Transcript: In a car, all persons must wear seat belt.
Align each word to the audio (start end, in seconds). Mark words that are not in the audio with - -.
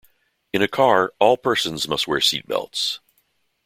In 0.51 0.63
a 0.63 0.67
car, 0.67 1.13
all 1.19 1.37
persons 1.37 1.87
must 1.87 2.07
wear 2.07 2.19
seat 2.21 2.47
belt. 2.47 3.01